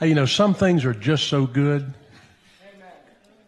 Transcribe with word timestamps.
Hey, 0.00 0.08
you 0.08 0.16
know, 0.16 0.26
some 0.26 0.54
things 0.54 0.84
are 0.84 0.92
just 0.92 1.28
so 1.28 1.46
good 1.46 1.94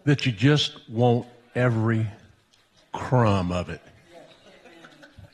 that 0.04 0.26
you 0.26 0.30
just 0.30 0.88
want 0.88 1.26
every 1.56 2.06
crumb 2.92 3.50
of 3.50 3.68
it. 3.68 3.80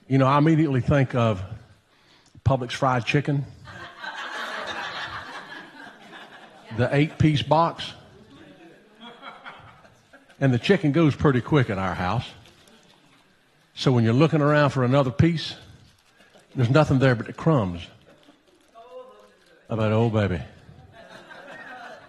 You 0.08 0.16
know, 0.16 0.26
I 0.26 0.38
immediately 0.38 0.80
think 0.80 1.14
of 1.14 1.42
Publix 2.46 2.72
fried 2.72 3.04
chicken, 3.04 3.44
the 6.78 6.88
eight 6.96 7.18
piece 7.18 7.42
box. 7.42 7.92
And 10.40 10.52
the 10.52 10.58
chicken 10.58 10.92
goes 10.92 11.14
pretty 11.14 11.42
quick 11.42 11.68
at 11.68 11.76
our 11.76 11.94
house. 11.94 12.26
So 13.74 13.92
when 13.92 14.02
you're 14.02 14.14
looking 14.14 14.40
around 14.40 14.70
for 14.70 14.82
another 14.82 15.10
piece, 15.10 15.56
there's 16.56 16.70
nothing 16.70 16.98
there 16.98 17.14
but 17.14 17.26
the 17.26 17.34
crumbs. 17.34 17.86
About 19.68 19.92
oh 19.92 20.08
baby? 20.08 20.40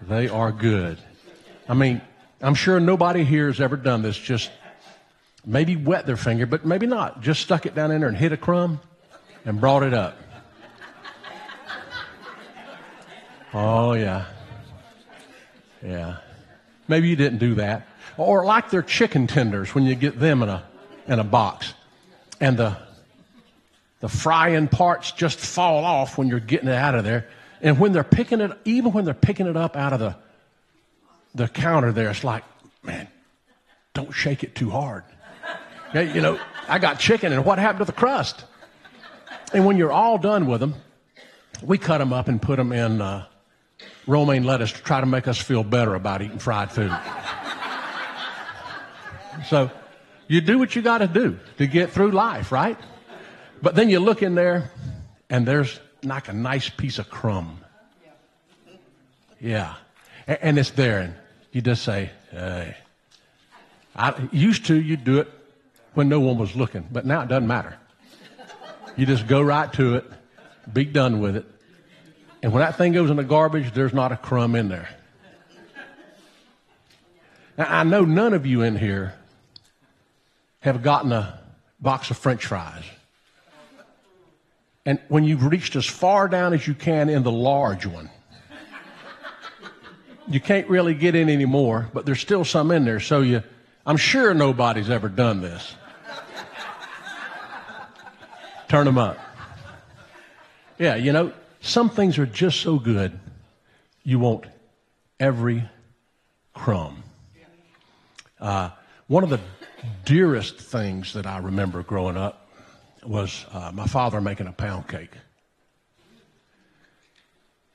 They 0.07 0.27
are 0.27 0.51
good. 0.51 0.97
I 1.67 1.73
mean, 1.73 2.01
I'm 2.41 2.55
sure 2.55 2.79
nobody 2.79 3.23
here 3.23 3.47
has 3.47 3.61
ever 3.61 3.77
done 3.77 4.01
this. 4.01 4.17
Just 4.17 4.51
maybe 5.45 5.75
wet 5.75 6.05
their 6.05 6.17
finger, 6.17 6.45
but 6.45 6.65
maybe 6.65 6.87
not. 6.87 7.21
Just 7.21 7.41
stuck 7.41 7.65
it 7.65 7.73
down 7.75 7.91
in 7.91 8.01
there 8.01 8.09
and 8.09 8.17
hit 8.17 8.31
a 8.31 8.37
crumb 8.37 8.81
and 9.45 9.59
brought 9.59 9.83
it 9.83 9.93
up. 9.93 10.17
Oh, 13.53 13.93
yeah. 13.93 14.25
Yeah. 15.83 16.17
Maybe 16.87 17.09
you 17.09 17.15
didn't 17.15 17.39
do 17.39 17.55
that. 17.55 17.87
Or 18.17 18.45
like 18.45 18.69
their 18.69 18.81
chicken 18.81 19.27
tenders 19.27 19.73
when 19.73 19.85
you 19.85 19.95
get 19.95 20.19
them 20.19 20.43
in 20.43 20.49
a, 20.49 20.63
in 21.07 21.19
a 21.19 21.23
box 21.23 21.73
and 22.39 22.57
the, 22.57 22.77
the 23.99 24.09
frying 24.09 24.67
parts 24.67 25.11
just 25.11 25.39
fall 25.39 25.85
off 25.85 26.17
when 26.17 26.27
you're 26.27 26.39
getting 26.39 26.67
it 26.67 26.75
out 26.75 26.95
of 26.95 27.03
there. 27.03 27.29
And 27.63 27.79
when 27.79 27.93
they're 27.93 28.03
picking 28.03 28.41
it, 28.41 28.51
even 28.65 28.91
when 28.91 29.05
they're 29.05 29.13
picking 29.13 29.47
it 29.47 29.55
up 29.55 29.77
out 29.77 29.93
of 29.93 29.99
the, 29.99 30.15
the 31.33 31.47
counter 31.47 31.93
there, 31.93 32.11
it's 32.11 32.25
like, 32.25 32.43
man, 32.83 33.07
don't 33.93 34.11
shake 34.11 34.43
it 34.43 34.53
too 34.53 34.69
hard. 34.69 35.05
you 35.93 36.19
know, 36.19 36.37
I 36.67 36.77
got 36.77 36.99
chicken 36.99 37.31
and 37.31 37.45
what 37.45 37.59
happened 37.59 37.79
to 37.79 37.85
the 37.85 37.93
crust? 37.93 38.43
And 39.53 39.65
when 39.65 39.77
you're 39.77 39.93
all 39.93 40.17
done 40.17 40.45
with 40.45 40.59
them, 40.59 40.75
we 41.61 41.77
cut 41.77 41.99
them 41.99 42.11
up 42.11 42.27
and 42.27 42.41
put 42.41 42.57
them 42.57 42.73
in 42.73 42.99
uh, 42.99 43.27
romaine 44.07 44.43
lettuce 44.43 44.73
to 44.73 44.83
try 44.83 44.99
to 44.99 45.05
make 45.05 45.29
us 45.29 45.37
feel 45.37 45.63
better 45.63 45.95
about 45.95 46.21
eating 46.21 46.39
fried 46.39 46.69
food. 46.69 46.91
so 49.47 49.71
you 50.27 50.41
do 50.41 50.59
what 50.59 50.75
you 50.75 50.81
got 50.81 50.97
to 50.97 51.07
do 51.07 51.39
to 51.59 51.67
get 51.67 51.91
through 51.91 52.11
life, 52.11 52.51
right? 52.51 52.77
But 53.61 53.75
then 53.75 53.89
you 53.89 54.01
look 54.01 54.21
in 54.21 54.35
there 54.35 54.69
and 55.29 55.45
there's 55.45 55.79
like 56.03 56.27
a 56.27 56.33
nice 56.33 56.69
piece 56.69 56.99
of 56.99 57.09
crumb. 57.09 57.59
Yeah. 59.39 59.75
And 60.27 60.57
it's 60.57 60.71
there 60.71 60.99
and 60.99 61.15
you 61.51 61.61
just 61.61 61.83
say, 61.83 62.11
hey. 62.31 62.77
I 63.95 64.27
used 64.31 64.65
to, 64.67 64.75
you'd 64.75 65.03
do 65.03 65.19
it 65.19 65.29
when 65.93 66.09
no 66.09 66.19
one 66.19 66.37
was 66.37 66.55
looking, 66.55 66.87
but 66.91 67.05
now 67.05 67.21
it 67.21 67.27
doesn't 67.27 67.47
matter. 67.47 67.77
You 68.95 69.05
just 69.05 69.27
go 69.27 69.41
right 69.41 69.71
to 69.73 69.95
it, 69.95 70.05
be 70.71 70.85
done 70.85 71.19
with 71.19 71.35
it. 71.35 71.45
And 72.41 72.51
when 72.51 72.61
that 72.61 72.77
thing 72.77 72.93
goes 72.93 73.09
in 73.09 73.17
the 73.17 73.23
garbage, 73.23 73.73
there's 73.73 73.93
not 73.93 74.11
a 74.11 74.17
crumb 74.17 74.55
in 74.55 74.69
there. 74.69 74.89
Now, 77.57 77.67
I 77.69 77.83
know 77.83 78.03
none 78.03 78.33
of 78.33 78.47
you 78.47 78.63
in 78.63 78.75
here 78.75 79.13
have 80.61 80.81
gotten 80.81 81.11
a 81.11 81.39
box 81.79 82.09
of 82.09 82.17
french 82.17 82.45
fries. 82.45 82.83
And 84.85 84.99
when 85.07 85.23
you've 85.23 85.45
reached 85.45 85.75
as 85.75 85.85
far 85.85 86.27
down 86.27 86.53
as 86.53 86.67
you 86.67 86.73
can 86.73 87.09
in 87.09 87.23
the 87.23 87.31
large 87.31 87.85
one, 87.85 88.09
you 90.27 90.39
can't 90.39 90.67
really 90.69 90.93
get 90.93 91.15
in 91.15 91.29
anymore, 91.29 91.89
but 91.93 92.05
there's 92.05 92.19
still 92.19 92.45
some 92.45 92.71
in 92.71 92.85
there. 92.85 92.99
So 92.99 93.21
you, 93.21 93.43
I'm 93.85 93.97
sure 93.97 94.33
nobody's 94.33 94.89
ever 94.89 95.09
done 95.09 95.41
this. 95.41 95.75
Turn 98.67 98.85
them 98.85 98.97
up. 98.97 99.17
Yeah, 100.79 100.95
you 100.95 101.13
know, 101.13 101.31
some 101.61 101.89
things 101.89 102.17
are 102.17 102.25
just 102.25 102.59
so 102.61 102.79
good, 102.79 103.17
you 104.03 104.19
want 104.19 104.45
every 105.19 105.69
crumb. 106.53 107.03
Uh, 108.39 108.71
one 109.07 109.23
of 109.23 109.29
the 109.29 109.39
dearest 110.03 110.57
things 110.57 111.13
that 111.13 111.25
I 111.25 111.37
remember 111.37 111.83
growing 111.83 112.17
up 112.17 112.42
was 113.07 113.45
uh, 113.51 113.71
my 113.73 113.87
father 113.87 114.21
making 114.21 114.47
a 114.47 114.51
pound 114.51 114.87
cake. 114.87 115.11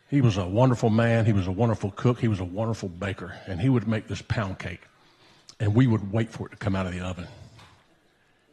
He 0.09 0.21
was 0.23 0.39
a 0.39 0.47
wonderful 0.47 0.89
man. 0.89 1.27
He 1.27 1.33
was 1.33 1.47
a 1.47 1.53
wonderful 1.53 1.91
cook. 1.91 2.19
He 2.19 2.29
was 2.29 2.41
a 2.41 2.45
wonderful 2.45 2.89
baker. 2.89 3.35
And 3.47 3.61
he 3.61 3.69
would 3.69 3.87
make 3.87 4.09
this 4.09 4.23
pound 4.23 4.59
cake. 4.59 4.81
And 5.61 5.75
we 5.75 5.87
would 5.87 6.13
wait 6.13 6.31
for 6.31 6.47
it 6.47 6.51
to 6.51 6.57
come 6.57 6.75
out 6.75 6.87
of 6.87 6.93
the 6.93 7.01
oven 7.01 7.27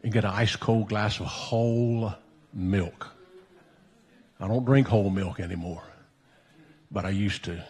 and 0.04 0.12
get 0.12 0.26
an 0.26 0.32
ice 0.32 0.56
cold 0.56 0.90
glass 0.90 1.20
of 1.20 1.28
whole 1.28 2.14
milk. 2.54 3.08
I 4.40 4.48
don't 4.48 4.66
drink 4.66 4.88
whole 4.88 5.10
milk 5.10 5.40
anymore, 5.40 5.84
but 6.92 7.06
I 7.06 7.10
used 7.10 7.44
to. 7.46 7.64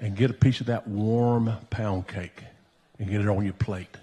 And 0.00 0.16
get 0.16 0.30
a 0.30 0.34
piece 0.34 0.60
of 0.60 0.66
that 0.66 0.88
warm 0.88 1.52
pound 1.68 2.08
cake 2.08 2.42
and 2.98 3.10
get 3.10 3.20
it 3.20 3.28
on 3.28 3.44
your 3.44 3.54
plate. 3.54 3.96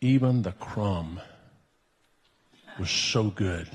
Even 0.00 0.42
the 0.42 0.52
crumb 0.52 1.20
was 2.78 2.90
so 2.90 3.24
good 3.24 3.68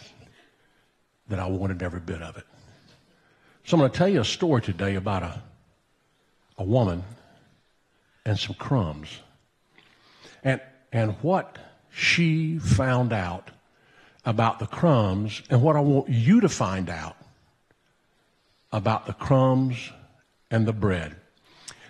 that 1.28 1.40
I 1.40 1.48
wanted 1.48 1.82
every 1.82 2.00
bit 2.00 2.22
of 2.22 2.38
it. 2.38 2.46
So 3.64 3.76
I'm 3.76 3.80
going 3.80 3.92
to 3.92 3.98
tell 3.98 4.08
you 4.08 4.22
a 4.22 4.26
story 4.26 4.62
today 4.62 4.96
about 4.96 5.24
a, 5.24 5.42
a 6.58 6.64
woman 6.64 7.04
and 8.26 8.38
some 8.38 8.56
crumbs. 8.56 9.10
And, 10.44 10.60
and 10.92 11.12
what 11.22 11.58
she 11.90 12.60
found 12.60 13.14
out 13.14 13.52
about 14.26 14.60
the 14.60 14.68
crumbs 14.68 15.42
and 15.50 15.62
what 15.62 15.76
I 15.76 15.80
want 15.80 16.10
you 16.10 16.42
to 16.42 16.50
find 16.50 16.90
out 16.90 17.16
about 18.72 19.06
the 19.06 19.14
crumbs 19.14 19.92
and 20.50 20.66
the 20.66 20.74
bread. 20.74 21.16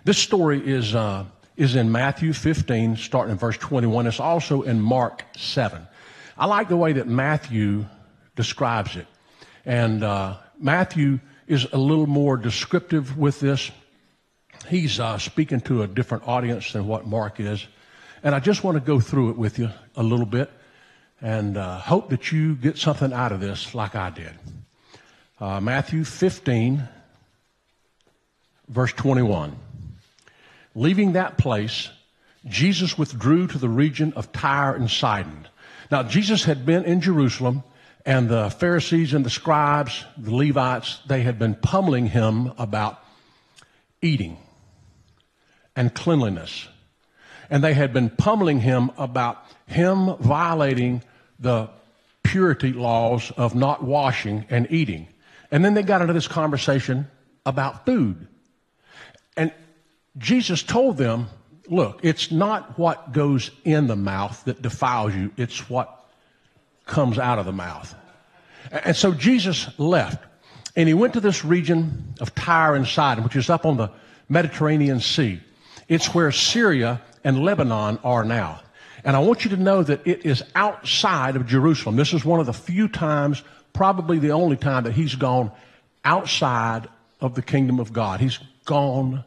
This 0.04 0.18
story 0.18 0.66
is, 0.66 0.96
uh, 0.96 1.26
is 1.58 1.76
in 1.76 1.92
Matthew 1.92 2.34
15, 2.34 2.98
starting 2.98 3.34
in 3.34 3.38
verse 3.38 3.58
21. 3.58 4.08
It's 4.08 4.20
also 4.20 4.62
in 4.64 4.82
Mark 4.82 5.24
7. 5.38 5.88
I 6.42 6.46
like 6.46 6.70
the 6.70 6.76
way 6.76 6.94
that 6.94 7.08
Matthew 7.08 7.86
describes 8.36 8.96
it. 8.96 9.06
And 9.64 10.04
uh, 10.04 10.38
Matthew 10.58 11.20
is 11.46 11.68
a 11.72 11.78
little 11.78 12.08
more 12.08 12.36
descriptive 12.36 13.16
with 13.16 13.40
this. 13.40 13.70
He's 14.68 15.00
uh, 15.00 15.20
speaking 15.20 15.62
to 15.62 15.84
a 15.84 15.88
different 15.88 16.28
audience 16.28 16.74
than 16.74 16.88
what 16.88 17.06
Mark 17.06 17.40
is. 17.40 17.68
And 18.24 18.34
I 18.34 18.40
just 18.40 18.64
want 18.64 18.74
to 18.74 18.82
go 18.82 19.00
through 19.00 19.30
it 19.30 19.38
with 19.38 19.60
you 19.60 19.70
a 19.96 20.02
little 20.02 20.26
bit 20.26 20.50
and 21.22 21.58
uh, 21.58 21.78
hope 21.78 22.10
that 22.10 22.32
you 22.32 22.56
get 22.56 22.76
something 22.76 23.14
out 23.14 23.32
of 23.32 23.40
this 23.40 23.76
like 23.76 23.94
I 23.94 24.10
did. 24.10 24.34
Uh, 25.40 25.62
Matthew 25.62 26.04
15, 26.04 26.90
verse 28.68 28.94
21. 28.94 29.56
Leaving 30.74 31.12
that 31.12 31.38
place, 31.38 31.90
Jesus 32.48 32.98
withdrew 32.98 33.46
to 33.46 33.60
the 33.60 33.70
region 33.70 34.14
of 34.14 34.32
Tyre 34.32 34.74
and 34.74 34.90
Sidon. 34.90 35.46
Now, 35.92 36.04
Jesus 36.04 36.46
had 36.46 36.66
been 36.66 36.86
in 36.86 37.02
Jerusalem, 37.02 37.64
and 38.06 38.30
the 38.30 38.50
Pharisees 38.50 39.14
and 39.14 39.26
the 39.26 39.30
scribes, 39.30 40.06
the 40.18 40.34
Levites, 40.34 41.00
they 41.06 41.22
had 41.22 41.38
been 41.38 41.54
pummeling 41.54 42.08
him 42.08 42.54
about 42.58 43.04
eating 44.02 44.38
and 45.76 45.94
cleanliness. 45.94 46.68
And 47.50 47.64
they 47.64 47.74
had 47.74 47.92
been 47.92 48.10
pummeling 48.10 48.62
him 48.62 48.92
about 48.98 49.44
him 49.68 50.16
violating 50.18 51.04
the 51.40 51.70
purity 52.24 52.72
laws 52.72 53.32
of 53.36 53.54
not 53.54 53.84
washing 53.84 54.46
and 54.50 54.68
eating. 54.72 55.08
And 55.52 55.64
then 55.64 55.74
they 55.74 55.84
got 55.84 56.02
into 56.02 56.14
this 56.14 56.28
conversation 56.28 57.08
about 57.46 57.86
food. 57.86 58.28
And 59.36 59.52
Jesus 60.18 60.64
told 60.64 60.98
them, 60.98 61.28
look, 61.72 62.02
it's 62.04 62.32
not 62.32 62.78
what 62.78 63.14
goes 63.14 63.50
in 63.64 63.88
the 63.88 63.96
mouth 63.96 64.44
that 64.46 64.62
defiles 64.62 65.16
you, 65.16 65.32
it's 65.38 65.70
what 65.70 66.06
comes 66.86 67.18
out 67.18 67.40
of 67.40 67.46
the 67.46 67.52
mouth. 67.52 67.96
And 68.72 68.96
so 68.96 69.14
Jesus 69.14 69.68
left 69.80 70.24
and 70.76 70.88
he 70.88 70.94
went 70.94 71.14
to 71.14 71.20
this 71.20 71.44
region 71.44 72.14
of 72.20 72.36
Tyre 72.36 72.76
and 72.76 72.88
Sidon, 72.88 73.24
which 73.24 73.36
is 73.36 73.50
up 73.50 73.66
on 73.66 73.78
the 73.78 73.90
Mediterranean 74.30 75.00
Sea. 75.00 75.42
It's 75.88 76.14
where 76.14 76.32
Syria 76.32 77.02
and 77.24 77.44
Lebanon 77.44 78.00
are 78.04 78.24
now. 78.24 78.62
And 79.04 79.16
I 79.16 79.20
want 79.20 79.44
you 79.44 79.52
to 79.52 79.58
know 79.58 79.82
that 79.82 80.06
it 80.06 80.26
is 80.26 80.44
outside 80.54 81.36
of 81.36 81.48
Jerusalem. 81.48 81.96
This 81.96 82.14
is 82.14 82.24
one 82.24 82.40
of 82.40 82.46
the 82.46 82.54
few 82.54 82.88
times, 82.88 83.42
probably 83.74 84.20
the 84.20 84.32
only 84.32 84.58
time, 84.58 84.84
that 84.84 84.94
he's 84.94 85.16
gone 85.16 85.52
outside 86.06 86.88
of 87.20 87.36
the 87.36 87.42
kingdom 87.42 87.80
of 87.80 87.94
God. 87.94 88.20
He's 88.20 88.40
gone 88.66 89.24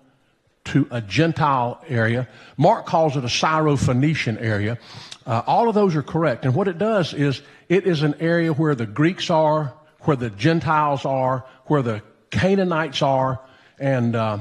to 0.65 0.87
a 0.91 1.01
Gentile 1.01 1.83
area. 1.89 2.29
Mark 2.57 2.87
calls 2.87 3.17
it 3.17 3.25
a 3.25 3.29
Syro-Phoenician 3.29 4.39
area. 4.39 4.79
Uh, 5.27 5.43
all 5.47 5.69
of 5.69 5.75
those 5.75 5.95
are 5.97 6.03
correct. 6.03 6.45
And 6.45 6.55
what 6.55 6.69
it 6.69 6.79
does 6.79 7.15
is 7.15 7.43
it 7.69 7.87
is 7.87 8.03
an 8.03 8.15
area 8.21 8.53
where 8.53 8.75
the 8.75 8.87
Greeks 8.87 9.31
are, 9.31 9.75
where 10.01 10.17
the 10.17 10.31
Gentiles 10.31 11.05
are, 11.05 11.45
where 11.67 11.83
the 11.83 12.03
Canaanites 12.31 13.03
are, 13.03 13.41
and 13.79 14.17
uh, 14.17 14.39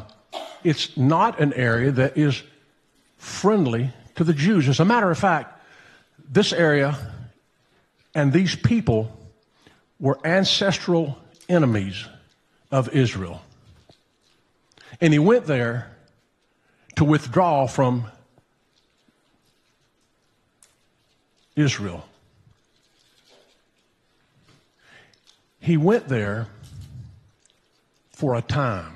it's 0.63 0.97
not 0.97 1.39
an 1.39 1.53
area 1.53 1.91
that 1.91 2.17
is 2.17 2.41
friendly 3.17 3.91
to 4.15 4.23
the 4.23 4.33
Jews. 4.33 4.67
As 4.67 4.79
a 4.79 4.85
matter 4.85 5.09
of 5.09 5.17
fact, 5.17 5.61
this 6.29 6.53
area 6.53 6.97
and 8.15 8.31
these 8.31 8.55
people 8.55 9.11
were 9.99 10.19
ancestral 10.25 11.17
enemies 11.49 12.05
of 12.71 12.89
Israel. 12.93 13.41
And 14.99 15.13
he 15.13 15.19
went 15.19 15.45
there 15.45 15.92
to 16.95 17.03
withdraw 17.03 17.67
from 17.67 18.05
Israel. 21.55 22.05
He 25.59 25.77
went 25.77 26.07
there 26.07 26.47
for 28.11 28.35
a 28.35 28.41
time. 28.41 28.93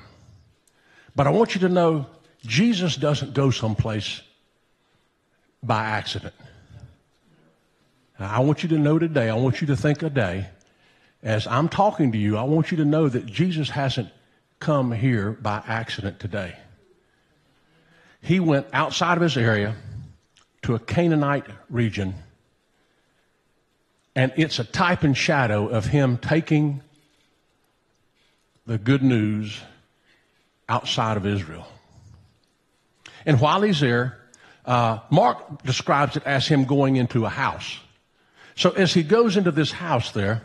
But 1.16 1.26
I 1.26 1.30
want 1.30 1.54
you 1.54 1.60
to 1.62 1.68
know 1.68 2.06
Jesus 2.42 2.96
doesn't 2.96 3.34
go 3.34 3.50
someplace 3.50 4.20
by 5.62 5.84
accident. 5.84 6.34
I 8.18 8.40
want 8.40 8.62
you 8.62 8.68
to 8.70 8.78
know 8.78 8.98
today, 8.98 9.28
I 9.28 9.34
want 9.34 9.60
you 9.60 9.66
to 9.68 9.76
think 9.76 10.02
a 10.02 10.10
day, 10.10 10.48
as 11.22 11.46
I'm 11.46 11.68
talking 11.68 12.12
to 12.12 12.18
you, 12.18 12.36
I 12.36 12.42
want 12.42 12.70
you 12.70 12.76
to 12.78 12.84
know 12.84 13.08
that 13.08 13.26
Jesus 13.26 13.70
hasn't 13.70 14.10
come 14.60 14.92
here 14.92 15.32
by 15.32 15.62
accident 15.66 16.20
today. 16.20 16.56
He 18.20 18.40
went 18.40 18.66
outside 18.72 19.16
of 19.16 19.22
his 19.22 19.36
area 19.36 19.74
to 20.62 20.74
a 20.74 20.78
Canaanite 20.78 21.46
region, 21.70 22.14
and 24.14 24.32
it's 24.36 24.58
a 24.58 24.64
type 24.64 25.02
and 25.02 25.16
shadow 25.16 25.68
of 25.68 25.86
him 25.86 26.18
taking 26.18 26.82
the 28.66 28.78
good 28.78 29.02
news 29.02 29.60
outside 30.68 31.16
of 31.16 31.24
Israel. 31.24 31.66
And 33.24 33.40
while 33.40 33.62
he's 33.62 33.80
there, 33.80 34.18
uh, 34.66 34.98
Mark 35.10 35.62
describes 35.62 36.16
it 36.16 36.22
as 36.24 36.46
him 36.46 36.64
going 36.64 36.96
into 36.96 37.24
a 37.24 37.30
house. 37.30 37.78
So 38.54 38.70
as 38.70 38.92
he 38.92 39.02
goes 39.02 39.36
into 39.36 39.50
this 39.50 39.72
house 39.72 40.12
there, 40.12 40.42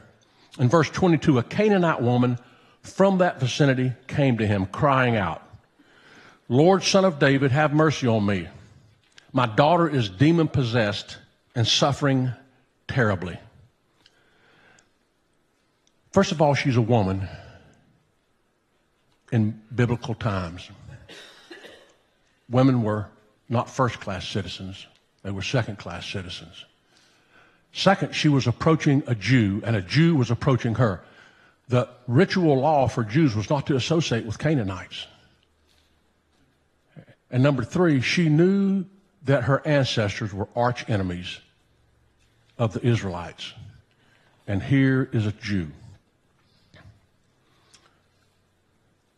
in 0.59 0.69
verse 0.69 0.89
22, 0.89 1.39
a 1.39 1.43
Canaanite 1.43 2.01
woman 2.01 2.37
from 2.81 3.17
that 3.17 3.39
vicinity 3.39 3.93
came 4.07 4.37
to 4.37 4.47
him, 4.47 4.67
crying 4.67 5.17
out, 5.17 5.41
Lord, 6.49 6.83
son 6.83 7.05
of 7.05 7.19
David, 7.19 7.51
have 7.51 7.73
mercy 7.73 8.07
on 8.07 8.25
me. 8.25 8.47
My 9.31 9.45
daughter 9.45 9.89
is 9.89 10.09
demon 10.09 10.47
possessed 10.47 11.17
and 11.55 11.67
suffering 11.67 12.31
terribly. 12.87 13.39
First 16.11 16.31
of 16.31 16.41
all, 16.41 16.53
she's 16.53 16.77
a 16.77 16.81
woman 16.81 17.27
in 19.31 19.59
biblical 19.73 20.13
times. 20.13 20.69
Women 22.49 22.83
were 22.83 23.07
not 23.49 23.69
first 23.69 23.99
class 23.99 24.27
citizens, 24.27 24.85
they 25.23 25.31
were 25.31 25.41
second 25.41 25.79
class 25.79 26.05
citizens. 26.05 26.65
Second, 27.71 28.13
she 28.13 28.29
was 28.29 28.45
approaching 28.45 29.01
a 29.07 29.15
Jew, 29.15 29.61
and 29.65 29.75
a 29.75 29.81
Jew 29.81 30.15
was 30.15 30.29
approaching 30.29 30.75
her. 30.75 31.03
The 31.69 31.89
ritual 32.07 32.59
law 32.59 32.87
for 32.87 33.03
Jews 33.03 33.35
was 33.35 33.49
not 33.49 33.65
to 33.67 33.75
associate 33.75 34.25
with 34.25 34.37
Canaanites. 34.37 35.07
And 37.33 37.41
number 37.41 37.63
three, 37.63 37.99
she 37.99 38.29
knew 38.29 38.85
that 39.23 39.45
her 39.45 39.65
ancestors 39.65 40.31
were 40.31 40.47
arch 40.55 40.87
enemies 40.87 41.39
of 42.59 42.73
the 42.73 42.87
Israelites. 42.87 43.53
And 44.45 44.61
here 44.61 45.09
is 45.11 45.25
a 45.25 45.31
Jew. 45.31 45.71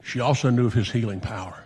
She 0.02 0.22
also 0.22 0.50
knew 0.50 0.66
of 0.66 0.74
his 0.74 0.90
healing 0.90 1.20
power. 1.20 1.62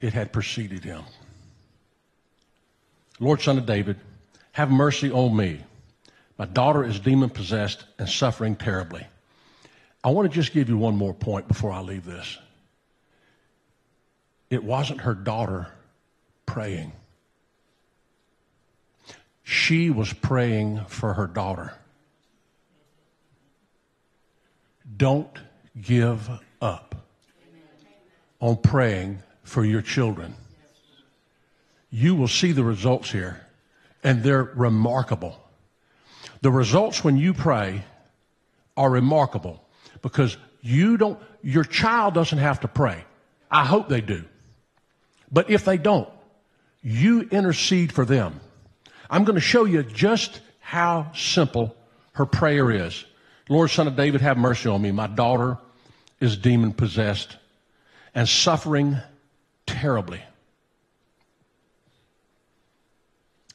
It 0.00 0.14
had 0.14 0.32
preceded 0.32 0.82
him. 0.82 1.02
Lord, 3.20 3.42
son 3.42 3.58
of 3.58 3.66
David, 3.66 3.98
have 4.52 4.70
mercy 4.70 5.10
on 5.10 5.36
me. 5.36 5.60
My 6.38 6.46
daughter 6.46 6.84
is 6.84 6.98
demon 7.00 7.28
possessed 7.28 7.84
and 7.98 8.08
suffering 8.08 8.56
terribly. 8.56 9.06
I 10.02 10.08
want 10.08 10.30
to 10.30 10.34
just 10.34 10.54
give 10.54 10.70
you 10.70 10.78
one 10.78 10.96
more 10.96 11.12
point 11.12 11.48
before 11.48 11.70
I 11.70 11.80
leave 11.80 12.06
this. 12.06 12.38
It 14.50 14.64
wasn't 14.64 15.02
her 15.02 15.14
daughter 15.14 15.68
praying, 16.46 16.92
she 19.42 19.90
was 19.90 20.12
praying 20.12 20.84
for 20.88 21.14
her 21.14 21.26
daughter. 21.26 21.74
Don't 24.96 25.38
give 25.80 26.28
up 26.60 26.94
on 28.40 28.56
praying 28.56 29.22
for 29.42 29.64
your 29.64 29.82
children 29.82 30.34
you 31.90 32.14
will 32.14 32.28
see 32.28 32.52
the 32.52 32.64
results 32.64 33.10
here, 33.10 33.46
and 34.04 34.22
they're 34.22 34.44
remarkable. 34.44 35.38
The 36.42 36.50
results 36.50 37.02
when 37.02 37.16
you 37.16 37.34
pray 37.34 37.84
are 38.76 38.90
remarkable 38.90 39.64
because 40.02 40.36
you 40.60 40.96
don't, 40.96 41.18
your 41.42 41.64
child 41.64 42.14
doesn't 42.14 42.38
have 42.38 42.60
to 42.60 42.68
pray. 42.68 43.04
I 43.50 43.64
hope 43.64 43.88
they 43.88 44.00
do. 44.00 44.24
But 45.30 45.50
if 45.50 45.64
they 45.64 45.78
don't, 45.78 46.08
you 46.82 47.22
intercede 47.22 47.92
for 47.92 48.04
them. 48.04 48.40
I'm 49.10 49.24
going 49.24 49.34
to 49.34 49.40
show 49.40 49.64
you 49.64 49.82
just 49.82 50.40
how 50.60 51.12
simple 51.14 51.74
her 52.12 52.26
prayer 52.26 52.70
is. 52.70 53.04
Lord, 53.48 53.70
son 53.70 53.86
of 53.88 53.96
David, 53.96 54.20
have 54.20 54.36
mercy 54.36 54.68
on 54.68 54.82
me. 54.82 54.92
My 54.92 55.06
daughter 55.06 55.58
is 56.20 56.36
demon 56.36 56.72
possessed 56.72 57.36
and 58.14 58.28
suffering 58.28 58.98
terribly. 59.66 60.20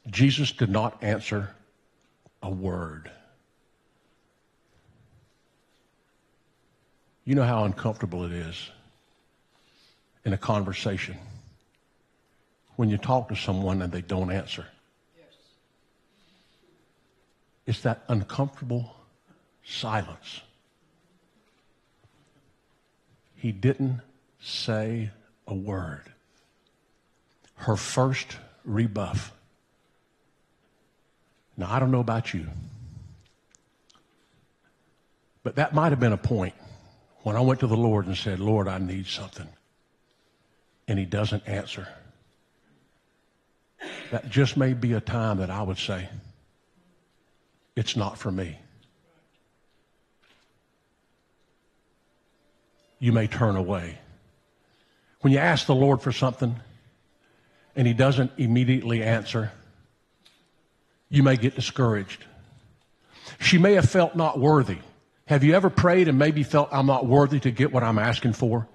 Jesus 0.08 0.52
did 0.52 0.70
not 0.70 1.02
answer 1.02 1.50
a 2.42 2.50
word. 2.50 3.10
You 7.24 7.34
know 7.34 7.44
how 7.44 7.64
uncomfortable 7.64 8.24
it 8.24 8.32
is 8.32 8.70
in 10.24 10.32
a 10.32 10.38
conversation 10.38 11.16
when 12.76 12.90
you 12.90 12.98
talk 12.98 13.28
to 13.28 13.36
someone 13.36 13.82
and 13.82 13.92
they 13.92 14.00
don't 14.00 14.30
answer. 14.30 14.66
Yes. 15.16 15.26
It's 17.66 17.80
that 17.80 18.02
uncomfortable 18.08 18.94
silence. 19.64 20.40
He 23.36 23.52
didn't 23.52 24.00
say 24.40 25.10
a 25.46 25.54
word. 25.54 26.02
Her 27.56 27.76
first 27.76 28.36
rebuff 28.64 29.32
now, 31.56 31.70
I 31.70 31.78
don't 31.78 31.90
know 31.90 32.00
about 32.00 32.34
you, 32.34 32.46
but 35.42 35.56
that 35.56 35.74
might 35.74 35.90
have 35.90 36.00
been 36.00 36.12
a 36.12 36.18
point 36.18 36.54
when 37.22 37.36
I 37.36 37.40
went 37.40 37.60
to 37.60 37.66
the 37.66 37.76
Lord 37.76 38.06
and 38.06 38.16
said, 38.16 38.40
Lord, 38.40 38.66
I 38.66 38.78
need 38.78 39.06
something. 39.06 39.48
And 40.88 40.98
He 40.98 41.04
doesn't 41.04 41.46
answer. 41.46 41.88
That 44.10 44.28
just 44.30 44.56
may 44.56 44.74
be 44.74 44.92
a 44.92 45.00
time 45.00 45.38
that 45.38 45.50
I 45.50 45.62
would 45.62 45.78
say, 45.78 46.08
it's 47.76 47.96
not 47.96 48.18
for 48.18 48.30
me. 48.30 48.58
You 52.98 53.12
may 53.12 53.26
turn 53.26 53.56
away. 53.56 53.98
When 55.20 55.32
you 55.32 55.38
ask 55.38 55.66
the 55.66 55.74
Lord 55.74 56.00
for 56.00 56.12
something 56.12 56.56
and 57.74 57.86
He 57.86 57.94
doesn't 57.94 58.32
immediately 58.38 59.02
answer, 59.02 59.50
you 61.08 61.22
may 61.22 61.36
get 61.36 61.54
discouraged. 61.54 62.24
She 63.40 63.58
may 63.58 63.74
have 63.74 63.88
felt 63.88 64.16
not 64.16 64.38
worthy. 64.38 64.78
Have 65.26 65.42
you 65.42 65.54
ever 65.54 65.70
prayed 65.70 66.08
and 66.08 66.18
maybe 66.18 66.42
felt 66.42 66.68
I'm 66.72 66.86
not 66.86 67.06
worthy 67.06 67.40
to 67.40 67.50
get 67.50 67.72
what 67.72 67.82
I'm 67.82 67.98
asking 67.98 68.34
for? 68.34 68.68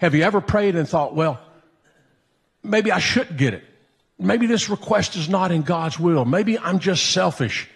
Have 0.00 0.14
you 0.14 0.22
ever 0.22 0.40
prayed 0.40 0.74
and 0.74 0.88
thought, 0.88 1.14
well, 1.14 1.40
maybe 2.62 2.90
I 2.90 2.98
shouldn't 2.98 3.36
get 3.36 3.54
it. 3.54 3.64
Maybe 4.22 4.46
this 4.46 4.70
request 4.70 5.16
is 5.16 5.28
not 5.28 5.50
in 5.50 5.62
God's 5.62 5.98
will. 5.98 6.24
Maybe 6.24 6.58
I'm 6.58 6.78
just 6.78 7.10
selfish. 7.10 7.68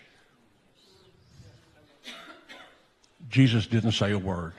Jesus 3.29 3.67
didn't 3.67 3.93
say 3.93 4.13
a 4.13 4.19
word. 4.19 4.53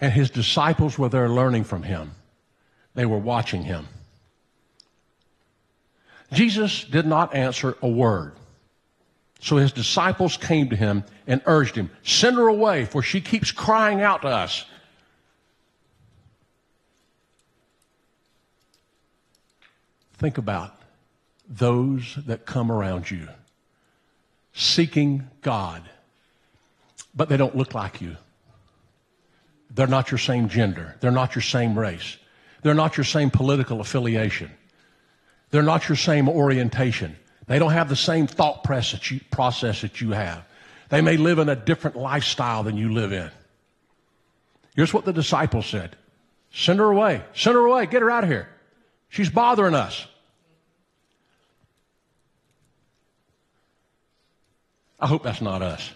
And 0.00 0.12
his 0.12 0.30
disciples 0.30 0.98
were 0.98 1.08
there 1.08 1.28
learning 1.28 1.64
from 1.64 1.82
him. 1.82 2.12
They 2.94 3.06
were 3.06 3.18
watching 3.18 3.62
him. 3.62 3.86
Jesus 6.32 6.84
did 6.84 7.06
not 7.06 7.34
answer 7.34 7.76
a 7.82 7.88
word. 7.88 8.32
So 9.40 9.56
his 9.56 9.72
disciples 9.72 10.36
came 10.36 10.70
to 10.70 10.76
him 10.76 11.04
and 11.26 11.42
urged 11.46 11.76
him, 11.76 11.90
Send 12.02 12.36
her 12.36 12.48
away, 12.48 12.86
for 12.86 13.02
she 13.02 13.20
keeps 13.20 13.52
crying 13.52 14.00
out 14.00 14.22
to 14.22 14.28
us. 14.28 14.64
Think 20.22 20.38
about 20.38 20.80
those 21.48 22.16
that 22.28 22.46
come 22.46 22.70
around 22.70 23.10
you 23.10 23.28
seeking 24.54 25.28
God. 25.40 25.82
but 27.14 27.28
they 27.28 27.36
don't 27.36 27.56
look 27.56 27.74
like 27.74 28.00
you. 28.00 28.16
They're 29.70 29.86
not 29.86 30.10
your 30.10 30.18
same 30.18 30.48
gender. 30.48 30.96
They're 31.00 31.10
not 31.10 31.34
your 31.34 31.42
same 31.42 31.78
race. 31.78 32.16
They're 32.62 32.72
not 32.72 32.96
your 32.96 33.04
same 33.04 33.30
political 33.30 33.80
affiliation. 33.80 34.50
They're 35.50 35.62
not 35.62 35.88
your 35.88 35.96
same 35.96 36.28
orientation. 36.28 37.16
They 37.48 37.58
don't 37.58 37.72
have 37.72 37.88
the 37.90 37.96
same 37.96 38.26
thought 38.26 38.64
process 38.64 39.80
that 39.80 40.00
you 40.00 40.12
have. 40.12 40.44
They 40.88 41.00
may 41.00 41.16
live 41.16 41.38
in 41.38 41.48
a 41.48 41.56
different 41.56 41.96
lifestyle 41.96 42.62
than 42.62 42.76
you 42.76 42.92
live 42.92 43.12
in. 43.12 43.30
Here's 44.76 44.94
what 44.94 45.04
the 45.04 45.12
disciples 45.12 45.66
said 45.66 45.96
Send 46.52 46.78
her 46.78 46.90
away. 46.90 47.22
Send 47.34 47.56
her 47.56 47.66
away. 47.66 47.86
Get 47.86 48.02
her 48.02 48.10
out 48.10 48.24
of 48.24 48.30
here. 48.30 48.48
She's 49.12 49.28
bothering 49.28 49.74
us. 49.74 50.06
I 55.02 55.08
hope 55.08 55.24
that's 55.24 55.42
not 55.42 55.62
us. 55.62 55.92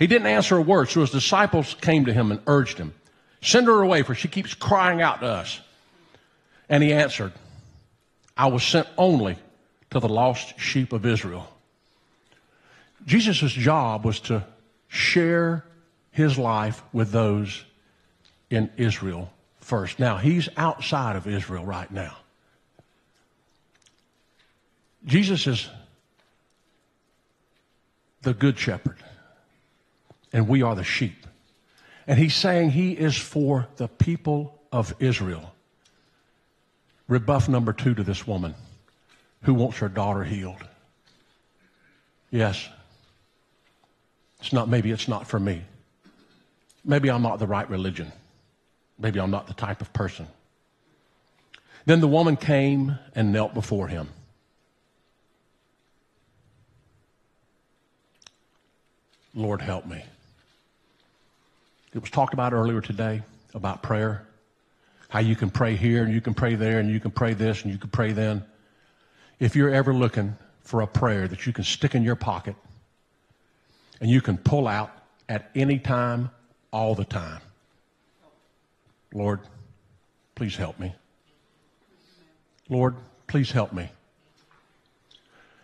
He 0.00 0.08
didn't 0.08 0.26
answer 0.26 0.56
a 0.56 0.62
word, 0.62 0.88
so 0.90 1.00
his 1.00 1.10
disciples 1.10 1.76
came 1.80 2.06
to 2.06 2.12
him 2.12 2.32
and 2.32 2.40
urged 2.48 2.76
him, 2.76 2.92
Send 3.40 3.68
her 3.68 3.80
away, 3.80 4.02
for 4.02 4.16
she 4.16 4.26
keeps 4.26 4.52
crying 4.52 5.00
out 5.00 5.20
to 5.20 5.26
us. 5.26 5.60
And 6.68 6.82
he 6.82 6.92
answered, 6.92 7.32
I 8.36 8.48
was 8.48 8.64
sent 8.64 8.88
only 8.98 9.38
to 9.90 10.00
the 10.00 10.08
lost 10.08 10.58
sheep 10.58 10.92
of 10.92 11.06
Israel. 11.06 11.48
Jesus' 13.06 13.52
job 13.52 14.04
was 14.04 14.18
to 14.20 14.44
share 14.88 15.64
his 16.10 16.36
life 16.36 16.82
with 16.92 17.12
those 17.12 17.64
in 18.50 18.70
Israel 18.76 19.30
first. 19.60 20.00
Now, 20.00 20.16
he's 20.16 20.48
outside 20.56 21.14
of 21.14 21.28
Israel 21.28 21.64
right 21.64 21.90
now. 21.92 22.16
Jesus 25.04 25.46
is 25.46 25.70
the 28.28 28.34
good 28.34 28.58
shepherd, 28.58 28.98
and 30.34 30.46
we 30.46 30.60
are 30.60 30.74
the 30.74 30.84
sheep. 30.84 31.26
And 32.06 32.18
he's 32.18 32.34
saying 32.34 32.72
he 32.72 32.92
is 32.92 33.16
for 33.16 33.66
the 33.76 33.88
people 33.88 34.60
of 34.70 34.94
Israel. 34.98 35.54
Rebuff 37.08 37.48
number 37.48 37.72
two 37.72 37.94
to 37.94 38.02
this 38.02 38.26
woman 38.26 38.54
who 39.44 39.54
wants 39.54 39.78
her 39.78 39.88
daughter 39.88 40.24
healed. 40.24 40.62
Yes. 42.30 42.68
It's 44.40 44.52
not, 44.52 44.68
maybe 44.68 44.90
it's 44.90 45.08
not 45.08 45.26
for 45.26 45.40
me. 45.40 45.62
Maybe 46.84 47.10
I'm 47.10 47.22
not 47.22 47.38
the 47.38 47.46
right 47.46 47.68
religion. 47.70 48.12
Maybe 48.98 49.18
I'm 49.20 49.30
not 49.30 49.46
the 49.46 49.54
type 49.54 49.80
of 49.80 49.90
person. 49.94 50.26
Then 51.86 52.00
the 52.00 52.08
woman 52.08 52.36
came 52.36 52.98
and 53.14 53.32
knelt 53.32 53.54
before 53.54 53.88
him. 53.88 54.10
Lord, 59.38 59.62
help 59.62 59.86
me. 59.86 60.02
It 61.94 62.00
was 62.00 62.10
talked 62.10 62.34
about 62.34 62.52
earlier 62.52 62.80
today 62.80 63.22
about 63.54 63.84
prayer, 63.84 64.26
how 65.08 65.20
you 65.20 65.36
can 65.36 65.48
pray 65.48 65.76
here 65.76 66.02
and 66.02 66.12
you 66.12 66.20
can 66.20 66.34
pray 66.34 66.56
there 66.56 66.80
and 66.80 66.90
you 66.90 66.98
can 66.98 67.12
pray 67.12 67.34
this 67.34 67.62
and 67.62 67.72
you 67.72 67.78
can 67.78 67.88
pray 67.88 68.10
then. 68.10 68.44
If 69.38 69.54
you're 69.54 69.72
ever 69.72 69.94
looking 69.94 70.36
for 70.62 70.80
a 70.80 70.88
prayer 70.88 71.28
that 71.28 71.46
you 71.46 71.52
can 71.52 71.62
stick 71.62 71.94
in 71.94 72.02
your 72.02 72.16
pocket 72.16 72.56
and 74.00 74.10
you 74.10 74.20
can 74.20 74.38
pull 74.38 74.66
out 74.66 74.90
at 75.28 75.52
any 75.54 75.78
time, 75.78 76.30
all 76.72 76.96
the 76.96 77.04
time, 77.04 77.40
Lord, 79.14 79.38
please 80.34 80.56
help 80.56 80.80
me. 80.80 80.96
Lord, 82.68 82.96
please 83.28 83.52
help 83.52 83.72
me. 83.72 83.88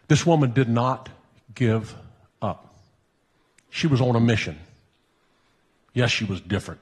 This 0.06 0.24
woman 0.24 0.52
did 0.52 0.68
not 0.68 1.08
give. 1.56 1.96
She 3.74 3.88
was 3.88 4.00
on 4.00 4.14
a 4.14 4.20
mission. 4.20 4.56
Yes, 5.94 6.12
she 6.12 6.24
was 6.24 6.40
different. 6.40 6.80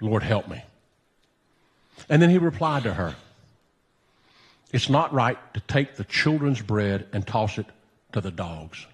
Lord, 0.00 0.24
help 0.24 0.48
me. 0.48 0.64
And 2.08 2.20
then 2.20 2.30
he 2.30 2.38
replied 2.38 2.82
to 2.82 2.94
her, 2.94 3.14
It's 4.72 4.88
not 4.88 5.12
right 5.12 5.38
to 5.54 5.60
take 5.60 5.94
the 5.94 6.02
children's 6.02 6.60
bread 6.60 7.06
and 7.12 7.24
toss 7.24 7.56
it 7.58 7.66
to 8.10 8.20
the 8.20 8.32
dogs. 8.32 8.84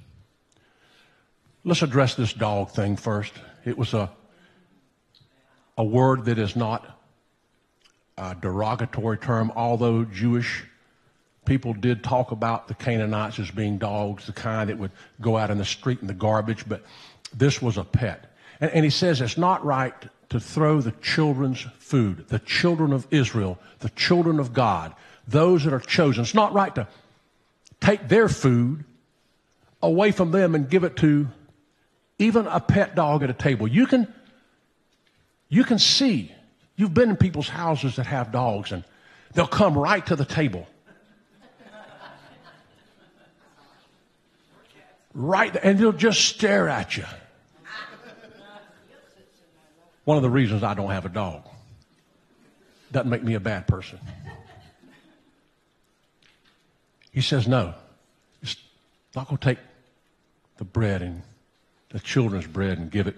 Let's 1.65 1.81
address 1.81 2.15
this 2.15 2.35
dog 2.35 2.71
thing 2.71 2.97
first. 2.97 3.33
It 3.65 3.79
was 3.79 3.95
a 3.95 4.11
a 5.79 5.85
word 5.85 6.27
that 6.27 6.39
is 6.39 6.55
not 6.55 7.01
a 8.19 8.35
derogatory 8.35 9.17
term, 9.17 9.51
although 9.57 10.05
Jewish 10.05 10.67
people 11.51 11.75
did 11.75 12.05
talk 12.05 12.31
about 12.31 12.69
the 12.69 12.75
Canaanites 12.75 13.41
as 13.41 13.51
being 13.51 13.77
dogs, 13.77 14.27
the 14.27 14.33
kind 14.33 14.71
that 14.71 14.79
would 14.79 14.93
go 15.21 15.37
out 15.37 15.51
in 15.51 15.59
the 15.59 15.65
street 15.65 16.01
in 16.01 16.07
the 16.07 16.15
garbage, 16.15 16.65
but 16.69 16.85
this 17.35 17.61
was 17.61 17.77
a 17.77 17.83
pet. 17.83 18.33
And, 18.61 18.71
and 18.71 18.85
he 18.85 18.91
says 18.91 19.21
it's 19.21 19.37
not 19.37 19.65
right 19.65 19.93
to 20.29 20.39
throw 20.39 20.81
the 20.81 20.93
children's 21.03 21.67
food, 21.81 22.29
the 22.29 22.39
children 22.39 22.93
of 22.93 23.05
Israel, 23.11 23.59
the 23.81 23.89
children 23.89 24.39
of 24.39 24.53
God, 24.53 24.95
those 25.27 25.65
that 25.65 25.73
are 25.73 25.81
chosen. 25.81 26.23
It's 26.23 26.35
not 26.35 26.53
right 26.53 26.73
to 26.77 26.87
take 27.81 28.07
their 28.07 28.29
food 28.29 28.85
away 29.83 30.13
from 30.13 30.31
them 30.31 30.55
and 30.55 30.71
give 30.71 30.85
it 30.85 30.95
to 30.99 31.27
even 32.21 32.47
a 32.47 32.61
pet 32.61 32.95
dog 32.95 33.25
at 33.25 33.31
a 33.31 33.35
table. 33.35 33.67
You 33.67 33.89
can 33.89 34.07
you 35.49 35.65
can 35.65 35.81
see, 35.81 36.33
you've 36.77 36.95
been 36.95 37.11
in 37.11 37.17
people's 37.17 37.49
houses 37.49 37.97
that 37.97 38.07
have 38.07 38.31
dogs, 38.31 38.71
and 38.71 38.85
they'll 39.35 39.49
come 39.49 39.77
right 39.77 40.07
to 40.07 40.15
the 40.15 40.25
table. 40.25 40.69
Right, 45.23 45.55
and 45.63 45.79
they'll 45.79 45.93
just 45.93 46.23
stare 46.23 46.69
at 46.69 46.97
you. 46.97 47.05
One 50.05 50.17
of 50.17 50.23
the 50.23 50.31
reasons 50.31 50.63
I 50.63 50.75
don't 50.75 50.91
have 50.91 51.05
a 51.05 51.11
dog 51.11 51.43
doesn't 52.91 53.11
make 53.11 53.23
me 53.23 53.35
a 53.35 53.41
bad 53.41 53.67
person. 53.67 53.99
He 57.13 57.21
says, 57.21 57.47
No, 57.47 57.75
it's 58.43 58.57
not 59.15 59.29
going 59.29 59.37
to 59.37 59.45
take 59.45 59.59
the 60.57 60.65
bread 60.65 61.03
and 61.03 61.23
the 61.91 62.01
children's 62.01 62.47
bread 62.47 62.79
and 62.79 62.91
give 62.91 63.07
it, 63.07 63.17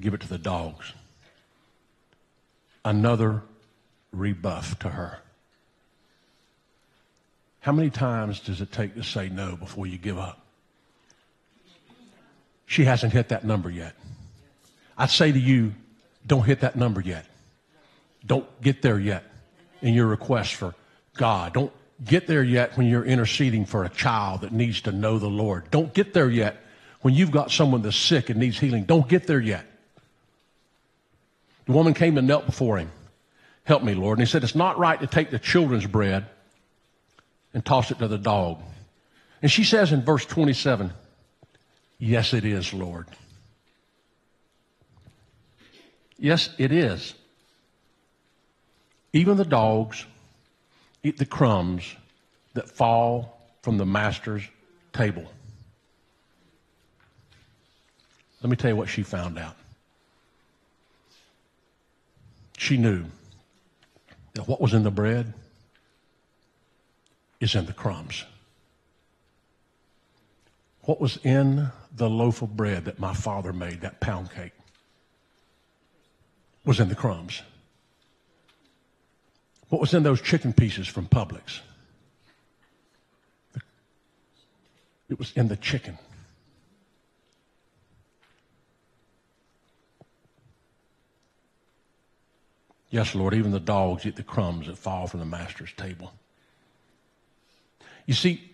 give 0.00 0.14
it 0.14 0.20
to 0.22 0.28
the 0.28 0.38
dogs 0.38 0.92
another 2.88 3.42
rebuff 4.12 4.78
to 4.78 4.88
her. 4.88 5.18
How 7.60 7.72
many 7.72 7.90
times 7.90 8.40
does 8.40 8.62
it 8.62 8.72
take 8.72 8.94
to 8.94 9.02
say 9.02 9.28
no 9.28 9.56
before 9.56 9.86
you 9.86 9.98
give 9.98 10.16
up? 10.16 10.47
She 12.68 12.84
hasn't 12.84 13.14
hit 13.14 13.30
that 13.30 13.44
number 13.44 13.70
yet. 13.70 13.94
I'd 14.96 15.10
say 15.10 15.32
to 15.32 15.38
you, 15.38 15.72
don't 16.26 16.44
hit 16.44 16.60
that 16.60 16.76
number 16.76 17.00
yet. 17.00 17.24
Don't 18.24 18.46
get 18.60 18.82
there 18.82 18.98
yet 18.98 19.24
in 19.80 19.94
your 19.94 20.06
request 20.06 20.54
for 20.54 20.74
God. 21.16 21.54
Don't 21.54 21.72
get 22.04 22.26
there 22.26 22.42
yet 22.42 22.76
when 22.76 22.86
you're 22.86 23.06
interceding 23.06 23.64
for 23.64 23.84
a 23.84 23.88
child 23.88 24.42
that 24.42 24.52
needs 24.52 24.82
to 24.82 24.92
know 24.92 25.18
the 25.18 25.28
Lord. 25.28 25.70
Don't 25.70 25.94
get 25.94 26.12
there 26.12 26.28
yet 26.28 26.62
when 27.00 27.14
you've 27.14 27.30
got 27.30 27.50
someone 27.50 27.80
that's 27.80 27.96
sick 27.96 28.28
and 28.28 28.38
needs 28.38 28.58
healing. 28.58 28.84
Don't 28.84 29.08
get 29.08 29.26
there 29.26 29.40
yet. 29.40 29.64
The 31.64 31.72
woman 31.72 31.94
came 31.94 32.18
and 32.18 32.28
knelt 32.28 32.44
before 32.44 32.76
him. 32.76 32.90
Help 33.64 33.82
me, 33.82 33.94
Lord. 33.94 34.18
And 34.18 34.26
he 34.26 34.30
said, 34.30 34.44
It's 34.44 34.54
not 34.54 34.78
right 34.78 35.00
to 35.00 35.06
take 35.06 35.30
the 35.30 35.38
children's 35.38 35.86
bread 35.86 36.26
and 37.54 37.64
toss 37.64 37.90
it 37.90 37.98
to 38.00 38.08
the 38.08 38.18
dog. 38.18 38.60
And 39.40 39.50
she 39.50 39.64
says 39.64 39.90
in 39.90 40.02
verse 40.02 40.26
27, 40.26 40.92
Yes, 41.98 42.32
it 42.32 42.44
is, 42.44 42.72
Lord. 42.72 43.06
Yes, 46.18 46.50
it 46.58 46.72
is. 46.72 47.14
Even 49.12 49.36
the 49.36 49.44
dogs 49.44 50.04
eat 51.02 51.18
the 51.18 51.26
crumbs 51.26 51.94
that 52.54 52.68
fall 52.68 53.40
from 53.62 53.78
the 53.78 53.86
master's 53.86 54.42
table. 54.92 55.26
Let 58.42 58.50
me 58.50 58.56
tell 58.56 58.70
you 58.70 58.76
what 58.76 58.88
she 58.88 59.02
found 59.02 59.38
out 59.38 59.56
she 62.58 62.76
knew 62.76 63.04
that 64.34 64.46
what 64.46 64.60
was 64.60 64.74
in 64.74 64.82
the 64.82 64.90
bread 64.90 65.32
is 67.40 67.54
in 67.54 67.64
the 67.66 67.72
crumbs. 67.72 68.24
What 70.88 71.02
was 71.02 71.18
in 71.22 71.70
the 71.94 72.08
loaf 72.08 72.40
of 72.40 72.56
bread 72.56 72.86
that 72.86 72.98
my 72.98 73.12
father 73.12 73.52
made, 73.52 73.82
that 73.82 74.00
pound 74.00 74.30
cake, 74.30 74.54
was 76.64 76.80
in 76.80 76.88
the 76.88 76.94
crumbs. 76.94 77.42
What 79.68 79.82
was 79.82 79.92
in 79.92 80.02
those 80.02 80.22
chicken 80.22 80.54
pieces 80.54 80.88
from 80.88 81.06
Publix? 81.06 81.60
It 85.10 85.18
was 85.18 85.30
in 85.36 85.48
the 85.48 85.56
chicken. 85.56 85.98
Yes, 92.88 93.14
Lord, 93.14 93.34
even 93.34 93.50
the 93.50 93.60
dogs 93.60 94.06
eat 94.06 94.16
the 94.16 94.22
crumbs 94.22 94.68
that 94.68 94.78
fall 94.78 95.06
from 95.06 95.20
the 95.20 95.26
master's 95.26 95.74
table. 95.74 96.14
You 98.06 98.14
see, 98.14 98.47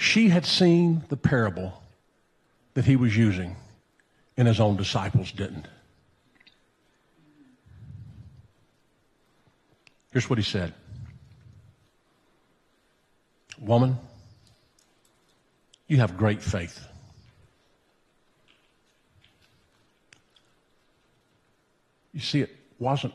She 0.00 0.30
had 0.30 0.46
seen 0.46 1.04
the 1.10 1.16
parable 1.18 1.82
that 2.72 2.86
he 2.86 2.96
was 2.96 3.14
using, 3.14 3.56
and 4.34 4.48
his 4.48 4.58
own 4.58 4.78
disciples 4.78 5.30
didn't. 5.30 5.68
Here's 10.10 10.28
what 10.30 10.38
he 10.38 10.42
said 10.42 10.72
Woman, 13.58 13.98
you 15.86 15.98
have 15.98 16.16
great 16.16 16.42
faith. 16.42 16.88
You 22.14 22.20
see, 22.20 22.40
it 22.40 22.56
wasn't 22.78 23.12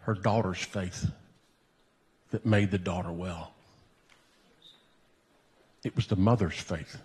her 0.00 0.14
daughter's 0.14 0.62
faith 0.62 1.10
that 2.30 2.46
made 2.46 2.70
the 2.70 2.78
daughter 2.78 3.12
well. 3.12 3.52
It 5.84 5.94
was 5.96 6.06
the 6.06 6.16
mother's 6.16 6.58
faith. 6.58 6.98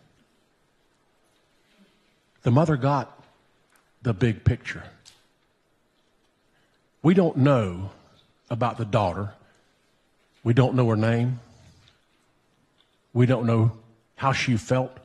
The 2.43 2.51
mother 2.51 2.75
got 2.75 3.23
the 4.01 4.13
big 4.13 4.43
picture. 4.43 4.83
We 7.01 7.13
don't 7.13 7.37
know 7.37 7.91
about 8.49 8.77
the 8.77 8.85
daughter. 8.85 9.33
We 10.43 10.53
don't 10.53 10.75
know 10.75 10.87
her 10.89 10.95
name. 10.95 11.39
We 13.13 13.25
don't 13.25 13.45
know 13.45 13.73
how 14.15 14.33
she 14.33 14.57
felt. 14.57 14.97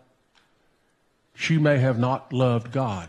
She 1.35 1.59
may 1.59 1.79
have 1.79 1.99
not 1.99 2.33
loved 2.33 2.73
God. 2.73 3.09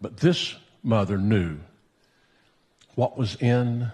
But 0.00 0.18
this 0.18 0.56
mother 0.82 1.16
knew 1.16 1.58
what 2.94 3.16
was 3.16 3.36
in 3.36 3.90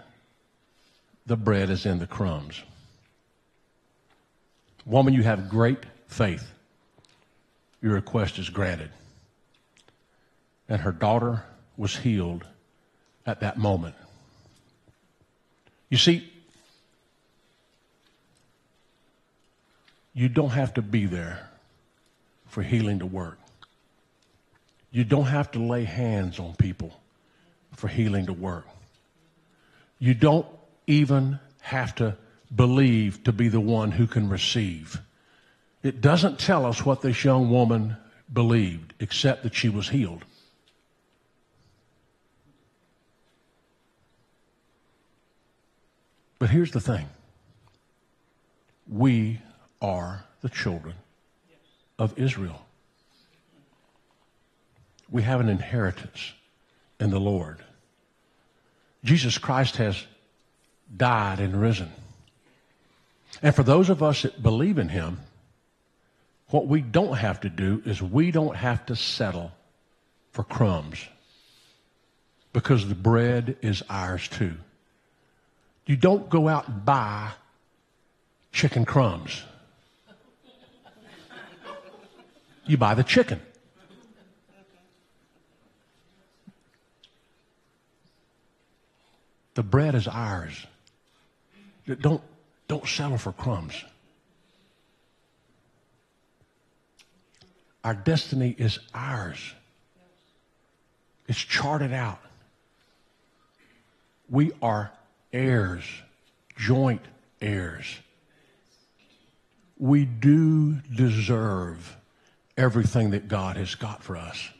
the 1.26 1.36
bread 1.36 1.70
is 1.70 1.84
in 1.86 1.98
the 1.98 2.06
crumbs. 2.06 2.62
Woman, 4.88 5.12
you 5.12 5.22
have 5.22 5.50
great 5.50 5.78
faith. 6.06 6.50
Your 7.82 7.92
request 7.92 8.38
is 8.38 8.48
granted. 8.48 8.90
And 10.66 10.80
her 10.80 10.92
daughter 10.92 11.44
was 11.76 11.94
healed 11.94 12.44
at 13.26 13.40
that 13.40 13.58
moment. 13.58 13.94
You 15.90 15.98
see, 15.98 16.32
you 20.14 20.30
don't 20.30 20.50
have 20.50 20.74
to 20.74 20.82
be 20.82 21.04
there 21.04 21.48
for 22.46 22.62
healing 22.62 23.00
to 23.00 23.06
work. 23.06 23.38
You 24.90 25.04
don't 25.04 25.26
have 25.26 25.50
to 25.52 25.58
lay 25.58 25.84
hands 25.84 26.38
on 26.38 26.54
people 26.56 26.98
for 27.76 27.88
healing 27.88 28.26
to 28.26 28.32
work. 28.32 28.66
You 29.98 30.14
don't 30.14 30.46
even 30.86 31.38
have 31.60 31.94
to 31.96 32.16
believe 32.54 33.22
to 33.24 33.32
be 33.32 33.48
the 33.48 33.60
one 33.60 33.92
who 33.92 34.06
can 34.06 34.28
receive. 34.28 35.00
It 35.82 36.00
doesn't 36.00 36.38
tell 36.38 36.66
us 36.66 36.84
what 36.84 37.02
this 37.02 37.24
young 37.24 37.50
woman 37.50 37.96
believed, 38.32 38.94
except 39.00 39.42
that 39.42 39.54
she 39.54 39.68
was 39.68 39.88
healed. 39.88 40.24
But 46.38 46.50
here's 46.50 46.70
the 46.70 46.80
thing 46.80 47.08
we 48.88 49.40
are 49.82 50.24
the 50.40 50.48
children 50.48 50.94
of 51.98 52.18
Israel. 52.18 52.64
We 55.10 55.22
have 55.22 55.40
an 55.40 55.48
inheritance 55.48 56.32
in 57.00 57.10
the 57.10 57.20
Lord. 57.20 57.62
Jesus 59.04 59.38
Christ 59.38 59.76
has 59.76 60.04
died 60.96 61.40
and 61.40 61.60
risen. 61.60 61.90
And 63.42 63.54
for 63.54 63.62
those 63.62 63.88
of 63.90 64.02
us 64.02 64.22
that 64.22 64.42
believe 64.42 64.78
in 64.78 64.88
him, 64.88 65.18
what 66.50 66.66
we 66.66 66.80
don't 66.80 67.16
have 67.16 67.40
to 67.40 67.48
do 67.48 67.82
is 67.84 68.02
we 68.02 68.30
don't 68.30 68.56
have 68.56 68.86
to 68.86 68.96
settle 68.96 69.52
for 70.32 70.42
crumbs 70.42 71.06
because 72.52 72.88
the 72.88 72.94
bread 72.94 73.56
is 73.60 73.82
ours 73.88 74.26
too. 74.28 74.54
You 75.86 75.96
don't 75.96 76.28
go 76.28 76.48
out 76.48 76.68
and 76.68 76.84
buy 76.84 77.32
chicken 78.52 78.84
crumbs. 78.84 79.42
You 82.66 82.76
buy 82.76 82.94
the 82.94 83.04
chicken. 83.04 83.40
The 89.54 89.62
bread 89.62 89.94
is 89.94 90.06
ours. 90.06 90.66
Don't, 92.00 92.22
don't 92.68 92.86
settle 92.86 93.18
for 93.18 93.32
crumbs. 93.32 93.82
Our 97.82 97.94
destiny 97.94 98.54
is 98.56 98.78
ours. 98.94 99.38
It's 101.26 101.38
charted 101.38 101.92
out. 101.92 102.20
We 104.30 104.52
are 104.60 104.92
heirs, 105.32 105.84
joint 106.56 107.02
heirs. 107.40 107.98
We 109.78 110.04
do 110.04 110.74
deserve 110.94 111.96
everything 112.56 113.10
that 113.10 113.28
God 113.28 113.56
has 113.56 113.74
got 113.74 114.02
for 114.02 114.16
us. 114.16 114.50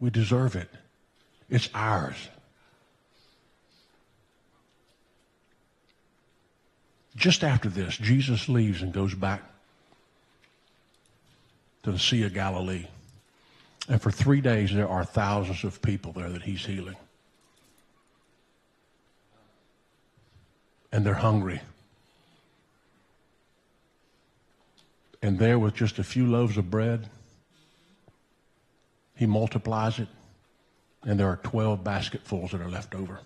We 0.00 0.10
deserve 0.10 0.56
it. 0.56 0.68
It's 1.48 1.68
ours. 1.74 2.16
Just 7.16 7.44
after 7.44 7.68
this, 7.68 7.96
Jesus 7.96 8.48
leaves 8.48 8.82
and 8.82 8.92
goes 8.92 9.14
back 9.14 9.42
to 11.82 11.92
the 11.92 11.98
Sea 11.98 12.22
of 12.24 12.34
Galilee. 12.34 12.86
And 13.88 14.00
for 14.00 14.10
three 14.10 14.40
days, 14.40 14.72
there 14.72 14.88
are 14.88 15.04
thousands 15.04 15.64
of 15.64 15.82
people 15.82 16.12
there 16.12 16.30
that 16.30 16.42
he's 16.42 16.64
healing. 16.64 16.96
And 20.92 21.04
they're 21.04 21.14
hungry. 21.14 21.60
And 25.22 25.38
there, 25.38 25.58
with 25.58 25.74
just 25.74 25.98
a 25.98 26.04
few 26.04 26.26
loaves 26.26 26.56
of 26.56 26.70
bread, 26.70 27.08
he 29.14 29.26
multiplies 29.26 29.98
it, 29.98 30.08
and 31.04 31.18
there 31.18 31.28
are 31.28 31.38
12 31.42 31.84
basketfuls 31.84 32.50
that 32.50 32.60
are 32.60 32.68
left 32.68 32.94
over. 32.94 33.20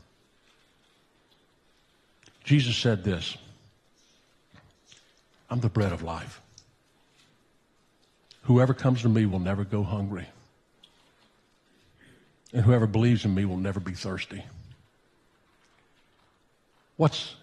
Jesus 2.44 2.76
said 2.76 3.02
this 3.02 3.36
I'm 5.48 5.60
the 5.60 5.68
bread 5.68 5.92
of 5.92 6.02
life. 6.02 6.40
Whoever 8.42 8.74
comes 8.74 9.02
to 9.02 9.08
me 9.08 9.26
will 9.26 9.38
never 9.38 9.64
go 9.64 9.82
hungry. 9.82 10.26
And 12.52 12.64
whoever 12.64 12.86
believes 12.86 13.24
in 13.24 13.34
me 13.34 13.44
will 13.44 13.56
never 13.56 13.80
be 13.80 13.92
thirsty. 13.92 14.44
What's 16.96 17.34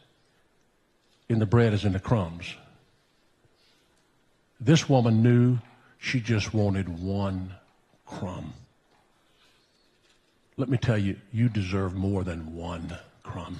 in 1.30 1.39
the 1.39 1.46
bread 1.46 1.74
is 1.74 1.86
in 1.86 1.94
the 1.94 2.00
crumbs. 2.00 2.56
This 4.60 4.88
woman 4.88 5.22
knew 5.22 5.60
she 6.00 6.20
just 6.20 6.54
wanted 6.54 6.88
one 7.02 7.54
crumb. 8.06 8.54
Let 10.58 10.70
me 10.70 10.78
tell 10.78 10.98
you, 10.98 11.18
you 11.32 11.50
deserve 11.50 11.96
more 11.96 12.24
than 12.24 12.56
one 12.56 12.98
crumb. 13.24 13.60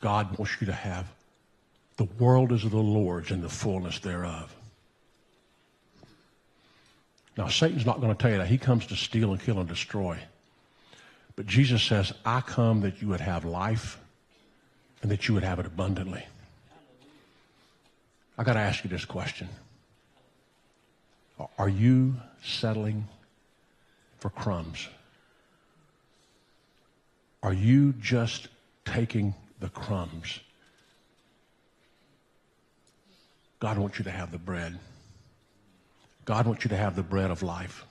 God 0.00 0.38
wants 0.38 0.60
you 0.60 0.66
to 0.66 0.72
have 0.72 1.06
the 1.98 2.04
world 2.18 2.52
is 2.52 2.64
of 2.64 2.70
the 2.70 2.78
Lord's 2.78 3.32
and 3.32 3.42
the 3.42 3.48
fullness 3.48 3.98
thereof. 3.98 4.54
Now, 7.36 7.48
Satan's 7.48 7.84
not 7.84 8.00
going 8.00 8.14
to 8.14 8.20
tell 8.20 8.30
you 8.30 8.38
that. 8.38 8.46
He 8.46 8.56
comes 8.56 8.86
to 8.86 8.96
steal 8.96 9.32
and 9.32 9.40
kill 9.40 9.58
and 9.58 9.68
destroy. 9.68 10.18
But 11.36 11.46
Jesus 11.46 11.82
says, 11.82 12.12
I 12.24 12.40
come 12.40 12.80
that 12.80 13.02
you 13.02 13.08
would 13.08 13.20
have 13.20 13.44
life 13.44 13.98
and 15.02 15.10
that 15.10 15.28
you 15.28 15.34
would 15.34 15.42
have 15.42 15.58
it 15.58 15.66
abundantly. 15.66 16.24
I 18.36 18.44
got 18.44 18.54
to 18.54 18.60
ask 18.60 18.84
you 18.84 18.90
this 18.90 19.04
question 19.04 19.48
Are 21.58 21.68
you 21.68 22.14
settling 22.44 23.08
for 24.18 24.30
crumbs? 24.30 24.88
Are 27.42 27.52
you 27.52 27.92
just 28.00 28.48
taking 28.84 29.34
the 29.58 29.68
crumbs? 29.68 30.40
God 33.60 33.78
wants 33.78 33.98
you 33.98 34.04
to 34.04 34.10
have 34.10 34.30
the 34.30 34.38
bread. 34.38 34.78
God 36.24 36.46
wants 36.46 36.64
you 36.64 36.68
to 36.68 36.76
have 36.76 36.94
the 36.94 37.02
bread 37.02 37.30
of 37.30 37.42
life. 37.42 37.84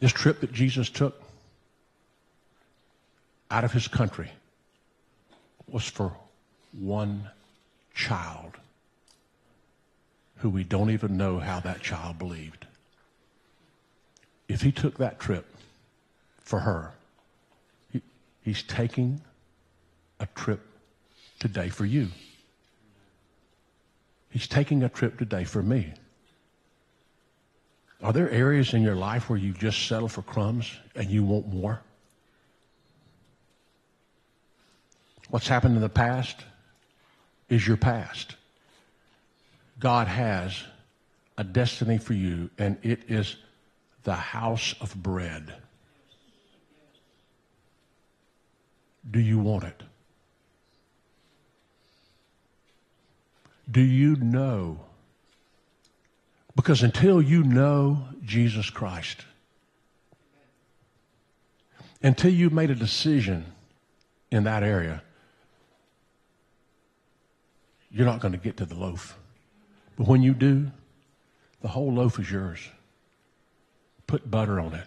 This 0.00 0.12
trip 0.12 0.40
that 0.40 0.52
Jesus 0.52 0.90
took 0.90 1.20
out 3.50 3.64
of 3.64 3.72
his 3.72 3.88
country 3.88 4.30
was 5.66 5.84
for 5.84 6.12
one 6.72 7.30
child 7.94 8.52
who 10.38 10.50
we 10.50 10.62
don't 10.62 10.90
even 10.90 11.16
know 11.16 11.38
how 11.38 11.60
that 11.60 11.80
child 11.80 12.18
believed. 12.18 12.66
If 14.48 14.60
he 14.60 14.72
took 14.72 14.98
that 14.98 15.18
trip 15.18 15.46
for 16.38 16.60
her, 16.60 16.92
he, 17.92 18.02
he's 18.42 18.62
taking 18.62 19.22
a 20.20 20.26
trip 20.26 20.60
today 21.38 21.68
for 21.68 21.84
you. 21.84 22.08
He's 24.30 24.48
taking 24.48 24.82
a 24.82 24.88
trip 24.88 25.18
today 25.18 25.44
for 25.44 25.62
me. 25.62 25.92
Are 28.02 28.12
there 28.12 28.30
areas 28.30 28.74
in 28.74 28.82
your 28.82 28.96
life 28.96 29.30
where 29.30 29.38
you 29.38 29.52
just 29.52 29.86
settle 29.86 30.08
for 30.08 30.22
crumbs 30.22 30.70
and 30.94 31.08
you 31.08 31.24
want 31.24 31.48
more? 31.48 31.80
What's 35.30 35.48
happened 35.48 35.76
in 35.76 35.80
the 35.80 35.88
past 35.88 36.44
is 37.48 37.66
your 37.66 37.76
past. 37.76 38.36
God 39.78 40.06
has 40.06 40.62
a 41.38 41.44
destiny 41.44 41.98
for 41.98 42.12
you, 42.12 42.50
and 42.58 42.76
it 42.82 43.04
is 43.08 43.36
the 44.04 44.14
house 44.14 44.74
of 44.80 44.94
bread. 45.02 45.54
Do 49.10 49.20
you 49.20 49.38
want 49.38 49.64
it? 49.64 49.82
Do 53.70 53.80
you 53.80 54.16
know? 54.16 54.80
Because 56.56 56.82
until 56.82 57.20
you 57.20 57.42
know 57.42 58.04
Jesus 58.24 58.70
Christ, 58.70 59.24
until 62.02 62.30
you've 62.30 62.52
made 62.52 62.70
a 62.70 62.74
decision 62.74 63.46
in 64.30 64.44
that 64.44 64.62
area, 64.62 65.02
you're 67.90 68.06
not 68.06 68.20
going 68.20 68.32
to 68.32 68.38
get 68.38 68.56
to 68.58 68.66
the 68.66 68.74
loaf. 68.74 69.16
But 69.96 70.06
when 70.06 70.22
you 70.22 70.34
do, 70.34 70.70
the 71.62 71.68
whole 71.68 71.92
loaf 71.92 72.18
is 72.18 72.30
yours. 72.30 72.60
Put 74.06 74.30
butter 74.30 74.60
on 74.60 74.74
it. 74.74 74.86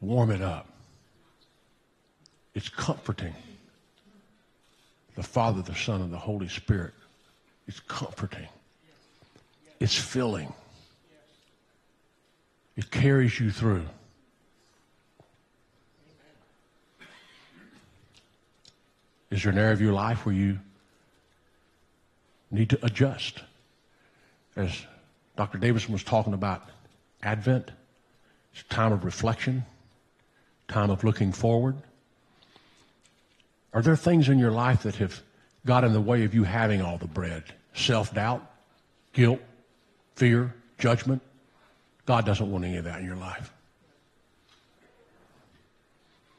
Warm 0.00 0.30
it 0.30 0.42
up. 0.42 0.68
It's 2.54 2.68
comforting. 2.68 3.34
The 5.14 5.22
Father, 5.22 5.62
the 5.62 5.74
Son, 5.74 6.02
and 6.02 6.12
the 6.12 6.18
Holy 6.18 6.48
Spirit. 6.48 6.94
It's 7.66 7.80
comforting. 7.80 8.48
It's 9.80 9.94
filling. 9.94 10.52
It 12.76 12.90
carries 12.90 13.38
you 13.38 13.50
through. 13.50 13.86
Is 19.30 19.42
there 19.42 19.52
an 19.52 19.58
area 19.58 19.72
of 19.72 19.80
your 19.80 19.92
life 19.92 20.26
where 20.26 20.34
you 20.34 20.58
need 22.50 22.70
to 22.70 22.84
adjust? 22.84 23.42
As 24.56 24.86
Dr. 25.36 25.58
Davidson 25.58 25.92
was 25.92 26.04
talking 26.04 26.34
about 26.34 26.68
Advent, 27.22 27.70
it's 28.52 28.62
a 28.62 28.64
time 28.72 28.92
of 28.92 29.04
reflection, 29.04 29.64
time 30.68 30.90
of 30.90 31.02
looking 31.02 31.32
forward. 31.32 31.76
Are 33.74 33.82
there 33.82 33.96
things 33.96 34.28
in 34.28 34.38
your 34.38 34.52
life 34.52 34.84
that 34.84 34.94
have 34.96 35.20
got 35.66 35.84
in 35.84 35.92
the 35.92 36.00
way 36.00 36.24
of 36.24 36.34
you 36.34 36.44
having 36.44 36.80
all 36.80 36.96
the 36.96 37.08
bread? 37.08 37.42
Self 37.74 38.14
doubt, 38.14 38.48
guilt, 39.12 39.40
fear, 40.14 40.54
judgment? 40.78 41.20
God 42.06 42.24
doesn't 42.24 42.50
want 42.50 42.64
any 42.64 42.76
of 42.76 42.84
that 42.84 43.00
in 43.00 43.04
your 43.04 43.16
life. 43.16 43.52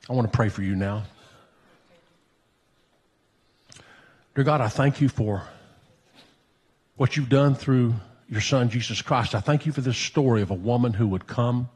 I 0.09 0.13
want 0.13 0.31
to 0.31 0.35
pray 0.35 0.49
for 0.49 0.61
you 0.61 0.75
now. 0.75 1.03
Dear 4.35 4.43
God, 4.43 4.61
I 4.61 4.67
thank 4.67 5.01
you 5.01 5.09
for 5.09 5.43
what 6.95 7.17
you've 7.17 7.29
done 7.29 7.55
through 7.55 7.95
your 8.29 8.41
son, 8.41 8.69
Jesus 8.69 9.01
Christ. 9.01 9.35
I 9.35 9.39
thank 9.39 9.65
you 9.65 9.71
for 9.71 9.81
this 9.81 9.97
story 9.97 10.41
of 10.41 10.51
a 10.51 10.55
woman 10.55 10.93
who 10.93 11.07
would 11.07 11.27
come 11.27 11.69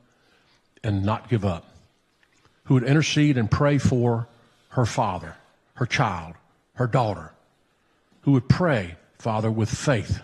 and 0.84 1.04
not 1.04 1.30
give 1.30 1.44
up, 1.44 1.66
who 2.66 2.76
would 2.76 2.84
intercede 2.84 3.38
and 3.38 3.50
pray 3.50 3.78
for 3.78 4.28
her 4.70 4.86
father, 4.86 5.36
her 5.80 5.86
child, 5.86 6.36
her 6.74 6.88
daughter, 6.88 7.32
who 8.22 8.34
would 8.34 8.50
pray, 8.50 8.98
Father, 9.18 9.50
with 9.50 9.70
faith, 9.70 10.20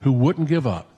who 0.00 0.10
wouldn't 0.10 0.48
give 0.48 0.66
up, 0.66 0.88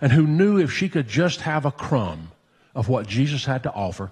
and 0.00 0.10
who 0.10 0.26
knew 0.26 0.58
if 0.58 0.72
she 0.72 0.88
could 0.88 1.06
just 1.06 1.42
have 1.42 1.66
a 1.66 1.70
crumb 1.70 2.30
of 2.74 2.88
what 2.88 3.06
Jesus 3.06 3.44
had 3.44 3.64
to 3.64 3.72
offer, 3.72 4.10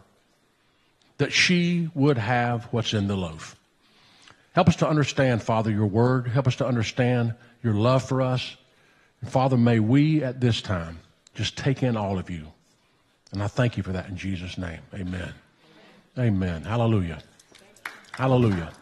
that 1.16 1.32
she 1.32 1.88
would 1.94 2.18
have 2.18 2.64
what's 2.64 2.92
in 2.92 3.08
the 3.08 3.16
loaf. 3.16 3.56
Help 4.52 4.68
us 4.68 4.76
to 4.76 4.88
understand, 4.88 5.42
Father, 5.42 5.70
your 5.70 5.86
word. 5.86 6.28
Help 6.28 6.46
us 6.46 6.56
to 6.56 6.66
understand 6.66 7.34
your 7.62 7.72
love 7.72 8.06
for 8.06 8.20
us. 8.20 8.54
And 9.22 9.30
Father, 9.30 9.56
may 9.56 9.80
we 9.80 10.22
at 10.22 10.42
this 10.42 10.60
time 10.60 10.98
just 11.34 11.56
take 11.56 11.82
in 11.82 11.96
all 11.96 12.18
of 12.18 12.28
you. 12.28 12.48
And 13.32 13.42
I 13.42 13.46
thank 13.46 13.78
you 13.78 13.82
for 13.82 13.92
that 13.92 14.10
in 14.10 14.18
Jesus' 14.18 14.58
name. 14.58 14.80
Amen. 14.92 15.32
Amen. 16.18 16.64
Hallelujah. 16.64 17.22
Hallelujah. 18.12 18.72